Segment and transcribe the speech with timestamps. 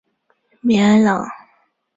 [0.61, 1.23] 米埃朗。